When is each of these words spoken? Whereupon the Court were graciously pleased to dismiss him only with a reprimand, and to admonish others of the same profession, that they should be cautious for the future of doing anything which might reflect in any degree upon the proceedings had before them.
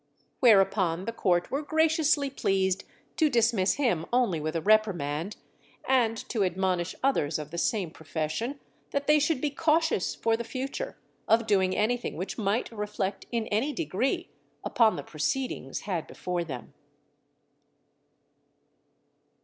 Whereupon 0.39 1.05
the 1.05 1.11
Court 1.11 1.51
were 1.51 1.61
graciously 1.61 2.31
pleased 2.31 2.85
to 3.17 3.29
dismiss 3.29 3.73
him 3.73 4.07
only 4.11 4.39
with 4.41 4.55
a 4.55 4.61
reprimand, 4.63 5.37
and 5.87 6.17
to 6.29 6.43
admonish 6.43 6.95
others 7.03 7.37
of 7.37 7.51
the 7.51 7.59
same 7.59 7.91
profession, 7.91 8.59
that 8.89 9.05
they 9.05 9.19
should 9.19 9.39
be 9.39 9.51
cautious 9.51 10.15
for 10.15 10.35
the 10.35 10.43
future 10.43 10.97
of 11.27 11.45
doing 11.45 11.75
anything 11.77 12.15
which 12.17 12.35
might 12.35 12.71
reflect 12.71 13.27
in 13.31 13.45
any 13.49 13.73
degree 13.73 14.31
upon 14.63 14.95
the 14.95 15.03
proceedings 15.03 15.81
had 15.81 16.07
before 16.07 16.43
them. 16.43 16.73